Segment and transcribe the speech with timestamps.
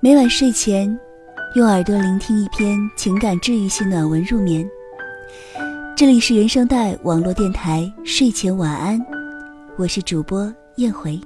[0.00, 0.96] 每晚睡前，
[1.56, 4.64] 用耳朵聆听一篇情感治愈系暖文入眠。
[5.96, 9.04] 这里是原声带网络电台睡前晚安，
[9.76, 11.20] 我是主播燕回。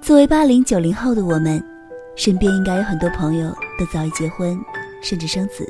[0.00, 1.64] 作为八零九零后的我们，
[2.16, 4.58] 身边应该有很多朋友都早已结婚，
[5.00, 5.64] 甚至生子。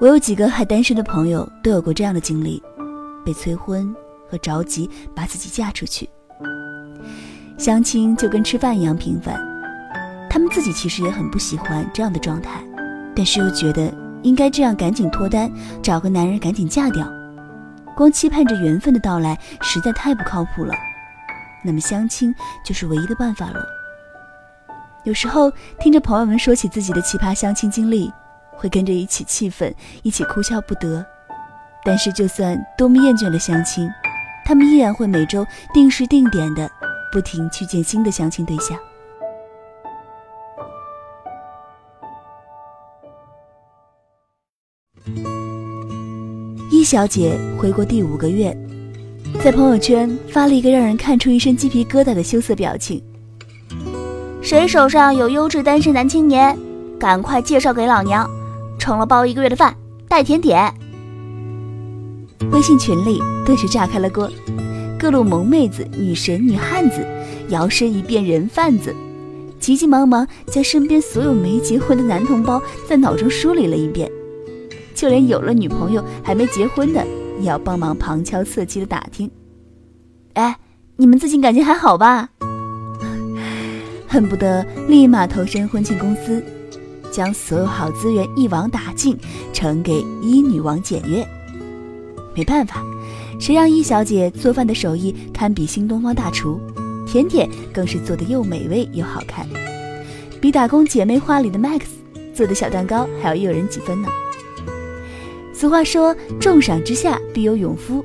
[0.00, 2.60] 我有几个还单身的朋友都有过这样的经历：
[3.24, 3.94] 被催婚
[4.28, 6.10] 和着急把自己嫁出去。
[7.56, 9.38] 相亲就跟吃饭一样频繁，
[10.30, 12.62] 他们自己其实也很不喜欢这样的状态，
[13.16, 15.50] 但是又觉得应该这样赶紧脱单，
[15.82, 17.04] 找个男人赶紧嫁掉。
[17.96, 20.72] 光期盼着缘分的到来，实在太不靠谱了。
[21.64, 22.32] 那么相亲
[22.64, 23.66] 就是唯一的办法了。
[25.02, 28.10] 有时候听着朋友们说起自己的奇葩相亲经历，
[28.52, 31.04] 会跟着一起气愤，一起哭笑不得。
[31.84, 33.90] 但是就算多么厌倦了相亲，
[34.44, 35.44] 他们依然会每周
[35.74, 36.70] 定时定点的。
[37.12, 38.78] 不停去见新的相亲对象。
[46.80, 48.56] 一小姐回国第五个月，
[49.44, 53.02] 在朋友圈发了一个让人看出一身鸡皮疙瘩的羞涩表情。
[54.40, 56.58] 谁手上有优质单身男青年，
[56.98, 58.26] 赶快介绍给老娘，
[58.78, 59.76] 成了包一个月的饭，
[60.08, 60.72] 带甜点。
[62.50, 64.30] 微信群里顿时炸开了锅。
[64.98, 67.06] 各路萌妹子、女神、女汉子，
[67.50, 68.96] 摇身一变人贩子，
[69.58, 74.10] 急急忙忙将身边所有没结婚的男同胞在脑中梳理了一遍，
[75.00, 77.02] 就连有了女朋友还没结婚的，
[77.38, 79.30] 也要帮忙旁敲侧击的打听。
[80.34, 80.54] 哎，
[80.96, 82.28] 你们最近感情还好吧？
[84.06, 86.44] 恨不得立马投身婚庆公司，
[87.10, 89.16] 将所有好资源一网打尽，
[89.54, 91.26] 呈给一女王检阅。
[92.34, 92.84] 没办法。
[93.38, 96.60] 谁让一小姐做饭的手艺堪比新东方大厨，
[97.06, 99.48] 甜点更是做的又美味又好看，
[100.42, 101.84] 比打工姐妹花里的 Max
[102.34, 104.08] 做的小蛋糕还要诱人几分呢。
[105.60, 108.02] 俗话说，重赏之下必有勇夫。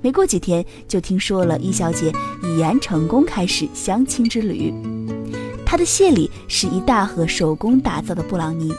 [0.00, 2.12] 没过几天，就听说了一小姐
[2.42, 4.74] 已然成功开始相亲之旅。
[5.64, 8.74] 她的谢礼是一大盒手工打造的布朗尼。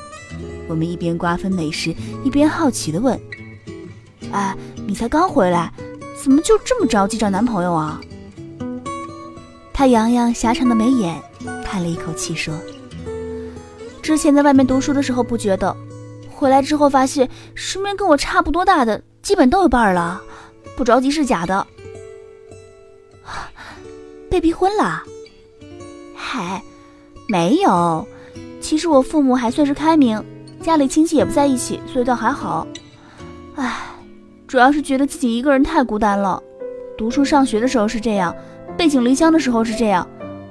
[0.68, 3.18] 我们一边瓜分美食，一边好奇地问。
[4.34, 4.54] 哎，
[4.86, 5.72] 你才刚回来，
[6.22, 8.02] 怎么就这么着急找男朋友啊？
[9.72, 11.18] 他扬扬狭长的眉眼，
[11.64, 12.54] 叹了一口气说
[14.04, 15.74] ：“之前在外面读书的时候不觉得，
[16.42, 20.20] 回来之后发现身边跟我差不多大的基本都有伴儿了，
[20.76, 21.68] 不着急是假的。
[24.28, 25.04] 被逼婚了？
[26.16, 26.64] 嗨，
[27.28, 28.08] 没有，
[28.60, 30.20] 其实我父母还算是开明，
[30.64, 32.66] 家里亲戚也不在一起，所以倒还好。
[33.56, 33.80] 唉。”
[34.48, 36.42] 主要是觉得自己一个人太孤单了，
[36.98, 38.36] 读书上学的时候是这样，
[38.76, 40.06] 背井离乡的时候是这样，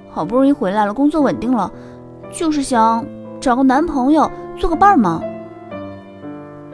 [0.09, 1.71] 好不容易回来了，工作稳定了，
[2.33, 3.05] 就是想
[3.41, 5.21] 找个男朋友做个伴儿嘛。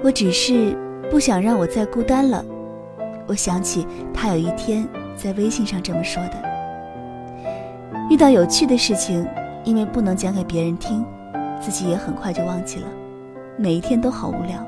[0.03, 0.77] 我只是
[1.11, 2.45] 不想让我再孤单了。
[3.27, 4.87] 我想起他有一天
[5.17, 6.35] 在微信上这么说的：
[8.09, 9.27] 遇到有趣的事情，
[9.65, 11.05] 因为不能讲给别人听，
[11.61, 12.87] 自己也很快就忘记了，
[13.57, 14.65] 每一天都好无聊。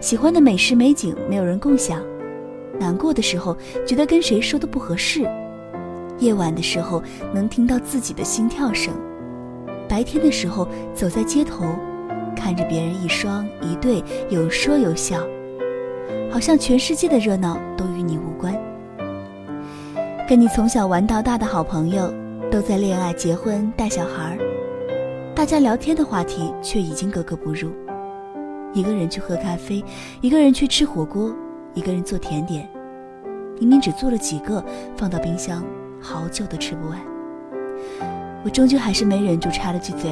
[0.00, 2.02] 喜欢的美食美景没有人共享，
[2.78, 3.56] 难过的时候
[3.86, 5.26] 觉得跟谁说都不合适，
[6.18, 7.02] 夜晚的时候
[7.32, 8.92] 能听到自己的心跳声，
[9.88, 11.64] 白天的时候走在街头，
[12.34, 15.18] 看着别人一双一对有说有笑，
[16.30, 18.54] 好像全世界的热闹都与你无关。
[20.28, 22.12] 跟你从小玩到大的好朋友
[22.50, 24.38] 都在恋爱、结婚、带小孩，
[25.34, 27.70] 大家聊天的话题却已经格格不入。
[28.72, 29.84] 一个人去喝咖啡，
[30.20, 31.32] 一个人去吃火锅，
[31.74, 32.68] 一个人做甜点，
[33.60, 34.64] 明明只做了几个，
[34.96, 35.62] 放到冰箱，
[36.00, 36.98] 好久都吃不完。
[38.44, 40.10] 我终究还是没忍住插了句嘴：“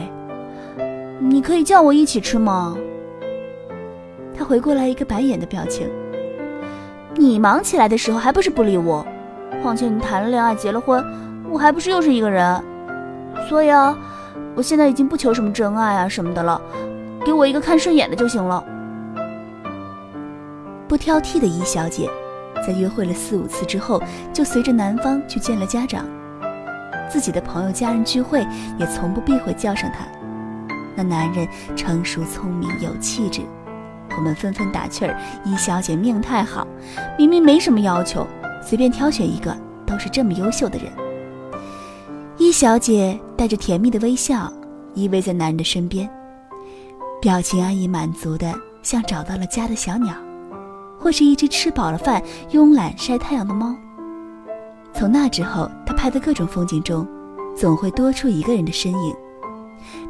[1.29, 2.77] 你可以叫我一起吃吗？”
[4.37, 5.89] 他回过来一个白眼的表情。
[7.15, 9.07] 你忙起来的时候还不是不理我？
[9.63, 11.05] 况且你谈了恋爱，结了婚，
[11.51, 12.61] 我还不是又是一个人？
[13.49, 13.97] 所以啊，
[14.55, 16.61] 我现在已经不求什么真爱啊什么的了。
[17.25, 18.65] 给我一个看顺眼的就行了。
[20.89, 22.11] 不挑剔的一小姐，
[22.67, 24.03] 在约会了四五次之后，
[24.33, 26.05] 就随着男方去见了家长。
[27.09, 28.45] 自己的朋友家人聚会，
[28.79, 30.05] 也从不避讳叫上他。
[31.03, 31.47] 男人
[31.77, 33.43] 成熟聪明有气质，
[34.17, 36.67] 我们纷纷打趣儿：一小姐命太好，
[37.19, 38.27] 明明没什么要求，
[38.63, 39.57] 随便挑选一个
[39.87, 40.93] 都是这么优秀的人。
[42.39, 44.53] 一小姐带着甜蜜的微笑，
[44.95, 46.09] 依偎在男人的身边。
[47.21, 48.53] 表情安逸满足的，
[48.83, 50.15] 像找到了家的小鸟，
[50.99, 53.75] 或是一只吃饱了饭、慵懒晒太阳的猫。
[54.93, 57.07] 从那之后，他拍的各种风景中，
[57.57, 59.15] 总会多出一个人的身影。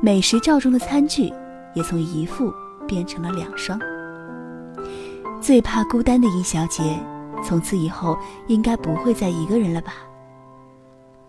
[0.04, 1.32] 美食照中的餐具
[1.74, 2.52] 也从一副
[2.88, 3.78] 变成了两双。
[5.40, 6.82] 最怕孤单的易小姐，
[7.44, 8.18] 从此以后
[8.48, 9.94] 应该不会再一个人了吧？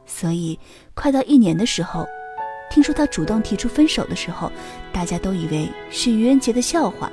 [0.08, 0.60] 所以，
[0.96, 2.04] 快到一年的时候，
[2.72, 4.52] 听说她主动提出分手的时候，
[4.92, 7.12] 大家都以为是愚人节的笑话。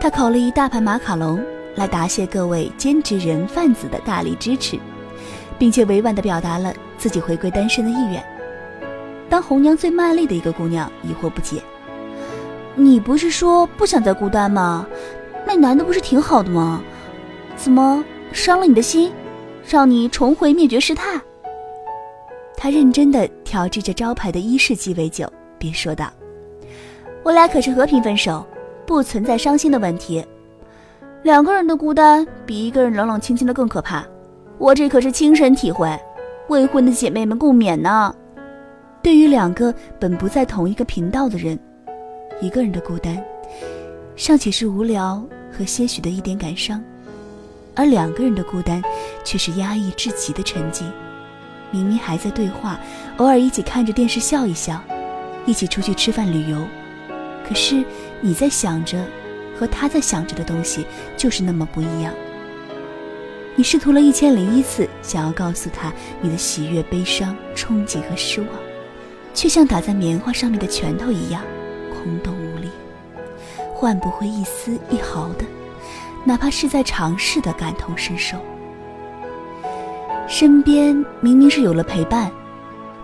[0.00, 1.44] 她烤了一大盘马卡龙
[1.74, 4.78] 来答谢各位兼职人贩子的大力支持，
[5.58, 8.37] 并且委婉地表达了自己回归单身的意愿。
[9.30, 11.62] 当红娘最卖力的一个姑娘疑惑不解
[12.74, 14.86] ：“你不是说不想再孤单吗？”
[15.46, 16.82] 那男的不是挺好的吗？
[17.56, 19.10] 怎么伤了你的心，
[19.66, 21.20] 让你重回灭绝师太？
[22.56, 26.10] 他认真的调制着招牌的伊式鸡尾酒，便说道
[27.22, 28.44] ：“我俩可是和平分手，
[28.84, 30.24] 不存在伤心的问题。
[31.22, 34.04] 两个人的孤单比一个人冷冷清清的更可怕，
[34.58, 35.98] 我这可是亲身体会。
[36.48, 38.14] 未婚的姐妹们共勉呢。
[39.02, 41.58] 对于两个本不在同一个频道的人，
[42.40, 43.22] 一个人的孤单，
[44.16, 46.80] 尚且是无聊。”和些许的一点感伤，
[47.74, 48.80] 而两个人的孤单，
[49.24, 50.84] 却是压抑至极的沉寂。
[51.72, 52.78] 明明还在对话，
[53.16, 54.80] 偶尔一起看着电视笑一笑，
[55.46, 56.58] 一起出去吃饭旅游，
[57.48, 57.82] 可是
[58.20, 59.04] 你在想着，
[59.58, 60.86] 和他在想着的东西，
[61.16, 62.14] 就是那么不一样。
[63.56, 68.50] 你试图了一千零一次，想要告诉他你的喜悦、悲伤、憧憬和失望，
[69.38, 71.40] 却像打在棉花上面的拳头一样，
[71.94, 72.68] 空洞无力。
[73.72, 75.44] 换不回一丝一毫的，
[76.24, 78.36] 哪怕是在尝试的感同身受。
[80.26, 82.28] 身边明明是有了陪伴，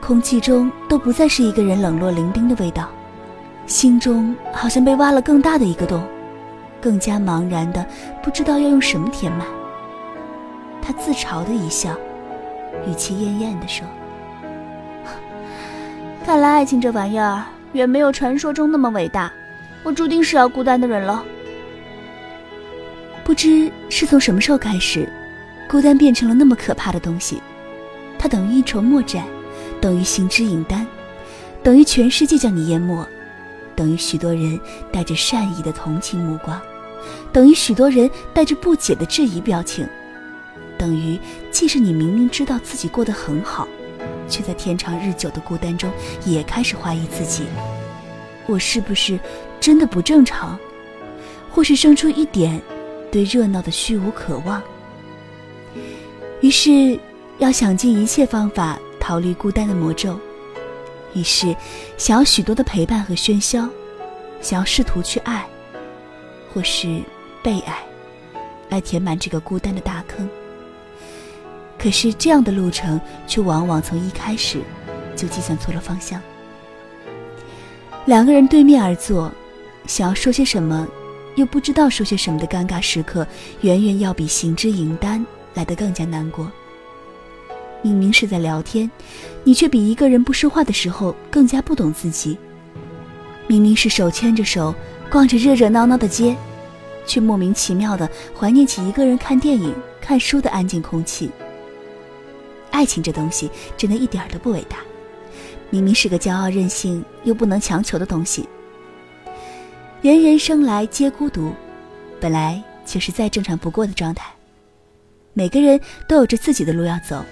[0.00, 2.88] 空气中都不再是一个人冷落伶仃的味道，
[3.68, 6.02] 心中好像被挖了更大的一个洞，
[6.80, 7.86] 更加茫然的
[8.24, 9.46] 不知道要用什么填满。
[10.82, 11.90] 他自嘲的一笑，
[12.88, 13.86] 语气艳艳的说
[16.24, 17.44] ：“看来爱情这玩意儿
[17.74, 19.30] 远没有传说中那么伟大。”
[19.84, 21.22] 我注定是要孤单的人了。
[23.22, 25.06] 不知是从什么时候开始，
[25.68, 27.42] 孤单变成了那么可怕的东西。
[28.18, 29.26] 它等于一筹莫展，
[29.82, 30.86] 等于行之影单，
[31.62, 33.06] 等于全世界将你淹没，
[33.76, 34.58] 等于许多人
[34.90, 36.58] 带着善意的同情目光，
[37.30, 39.86] 等于许多人带着不解的质疑表情，
[40.78, 43.68] 等于即使你明明知道自己过得很好，
[44.28, 45.90] 却在天长日久的孤单中
[46.24, 47.44] 也开始怀疑自己。
[48.46, 49.18] 我是不是
[49.58, 50.58] 真的不正常，
[51.50, 52.60] 或是生出一点
[53.10, 54.62] 对热闹的虚无渴望？
[56.40, 56.98] 于是
[57.38, 60.18] 要想尽一切方法逃离孤单的魔咒，
[61.14, 61.56] 于是
[61.96, 63.66] 想要许多的陪伴和喧嚣，
[64.42, 65.46] 想要试图去爱，
[66.52, 67.02] 或是
[67.42, 67.82] 被爱，
[68.68, 70.28] 来填满这个孤单的大坑。
[71.84, 74.58] 可是这样的路程却往往从一开始
[75.14, 76.18] 就计算错了方向。
[78.06, 79.30] 两个人对面而坐，
[79.86, 80.88] 想要说些什么，
[81.34, 83.26] 又不知道说些什么的尴尬时刻，
[83.60, 86.50] 远远要比行之影单来得更加难过。
[87.82, 88.90] 明明是在聊天，
[89.42, 92.38] 你却比一个人不说话的时候更加不懂自己。
[93.46, 94.74] 明明是手牵着手
[95.10, 96.34] 逛着热热闹闹的街，
[97.04, 101.30] 却莫名其妙的怀念起一个人看电影、看书的安静空气。
[102.74, 104.78] 爱情这东西真的一点都不伟大。
[105.70, 108.48] 明明是个骄傲任性又不能强求的东西。
[110.02, 111.52] 人人生来皆孤独，
[112.20, 114.28] 本来就是再正常不过的状态。
[115.32, 117.24] 每个人都有着自己的路要走，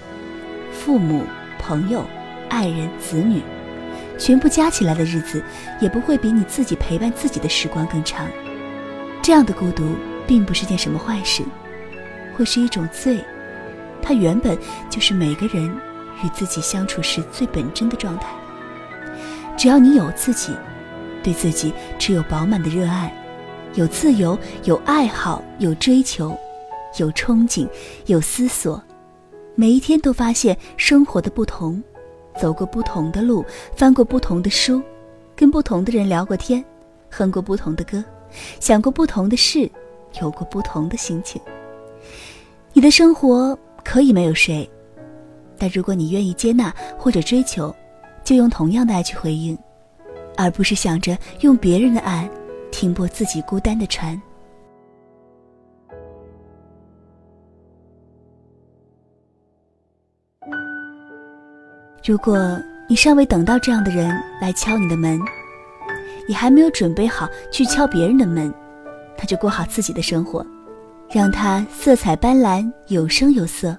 [0.72, 1.24] 父母、
[1.58, 2.04] 朋友、
[2.48, 3.42] 爱人、子女，
[4.16, 5.42] 全部加起来的日子，
[5.80, 8.28] 也不会比你自己陪伴自己的时光更长。
[9.20, 11.42] 这样的孤独并不是件什么坏事，
[12.36, 13.24] 会是一种罪。
[14.02, 14.58] 它原本
[14.90, 15.72] 就是每个人。
[16.24, 18.28] 与自己相处时最本真的状态。
[19.56, 20.52] 只要你有自己，
[21.20, 23.12] 对自己持有饱满的热爱，
[23.74, 26.38] 有自由，有爱好，有追求，
[26.98, 27.68] 有憧憬，
[28.06, 28.80] 有思索，
[29.56, 31.82] 每一天都发现生活的不同，
[32.38, 33.44] 走过不同的路，
[33.74, 34.80] 翻过不同的书，
[35.34, 36.64] 跟不同的人聊过天，
[37.10, 38.04] 哼过不同的歌，
[38.60, 39.68] 想过不同的事，
[40.20, 41.42] 有过不同的心情。
[42.72, 44.68] 你的生活可以没有谁。
[45.58, 47.74] 但如果你愿意接纳或者追求，
[48.24, 49.56] 就用同样的爱去回应，
[50.36, 52.28] 而不是想着用别人的爱
[52.70, 54.20] 停泊自己孤单的船。
[62.04, 62.58] 如果
[62.88, 65.20] 你尚未等到这样的人来敲你的门，
[66.26, 68.52] 你还没有准备好去敲别人的门，
[69.16, 70.44] 那就过好自己的生活，
[71.12, 73.76] 让它色彩斑斓，有声有色。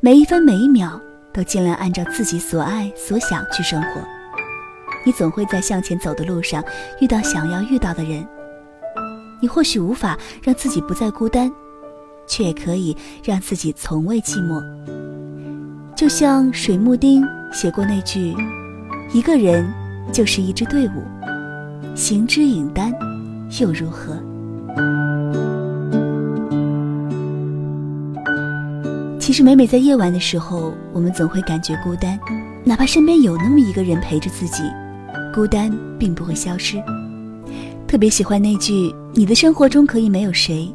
[0.00, 1.00] 每一分每一秒
[1.32, 4.00] 都尽量按照自己所爱所想去生活。
[5.04, 6.62] 你总会在向前走的路上
[7.00, 8.24] 遇到想要遇到的人。
[9.40, 11.50] 你或许无法让自己不再孤单，
[12.28, 14.62] 却也可以让自己从未寂寞。
[15.96, 18.36] 就像水木丁写过那句
[19.12, 19.68] ：“一个人
[20.12, 21.02] 就是一支队伍，
[21.96, 22.92] 行之影单，
[23.60, 24.16] 又如何？”
[29.22, 32.18] 其实，每每在夜晚的时候，我们总会感觉孤单，
[32.64, 34.64] 哪怕身边有那么一个人陪着自己。
[35.32, 36.82] 孤单并不会消失。
[37.86, 40.68] 特别喜欢那句：“你的生活中可以没有谁，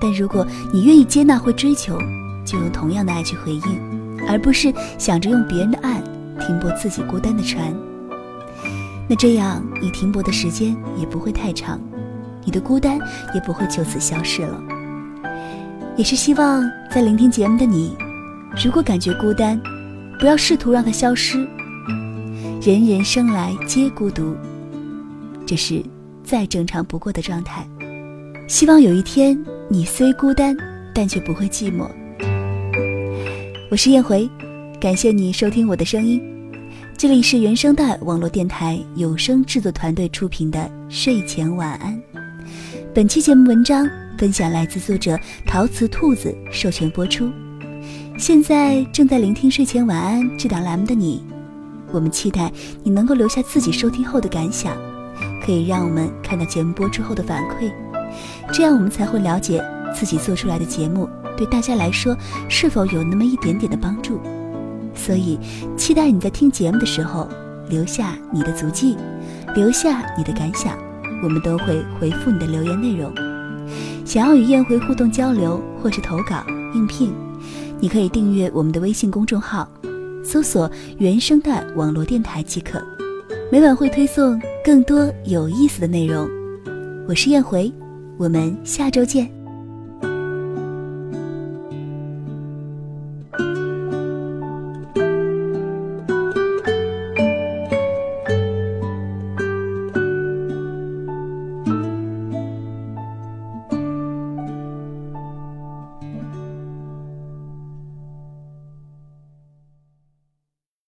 [0.00, 1.98] 但如果你愿意接纳或追求，
[2.42, 6.02] 就用同样的爱去回应，而不是想着用别人的爱
[6.40, 7.70] 停泊自己孤单的船。
[9.06, 11.78] 那这样，你停泊的时间也不会太长，
[12.46, 12.98] 你的孤单
[13.34, 14.58] 也不会就此消失了。
[15.94, 17.94] 也是希望在聆听节目的你，
[18.64, 19.60] 如果感觉孤单，
[20.18, 21.46] 不要试图让它消失。”
[22.62, 24.34] 人人生来皆孤独，
[25.44, 25.82] 这是
[26.24, 27.66] 再正常不过的状态。
[28.48, 30.56] 希望有一天，你虽孤单，
[30.94, 31.86] 但却不会寂寞。
[33.70, 34.30] 我是燕回，
[34.80, 36.22] 感谢你收听我的声音。
[36.96, 42.00] 这里是原声带网络电台有声制作团队出品的睡前晚安。
[42.94, 43.88] 本期节目文章
[44.22, 47.28] 分享来自作者陶瓷兔子授权播出。
[48.16, 51.24] 现在正在聆听睡前晚安这档栏目的你。
[51.90, 52.48] 我们期待
[52.84, 54.76] 你能够留下自己收听后的感想，
[55.44, 57.72] 可以让我们看到节目播出后的反馈，
[58.52, 59.60] 这样我们才会了解
[59.92, 62.16] 自己做出来的节目对大家来说
[62.48, 64.20] 是否有那么一点点的帮助。
[64.94, 65.36] 所以，
[65.76, 67.28] 期待你在听节目的时候
[67.68, 68.96] 留下你的足迹，
[69.56, 70.78] 留下你的感想，
[71.24, 73.12] 我们都会回复你的留言内容。
[74.04, 76.44] 想要与燕回互动交流或是投稿
[76.74, 77.12] 应聘，
[77.80, 79.68] 你可以订阅我们的微信公众号。
[80.24, 82.80] 搜索原声带网络电台即可，
[83.50, 86.28] 每晚会推送更多有意思的内容。
[87.08, 87.72] 我是燕回，
[88.16, 89.41] 我们下周见。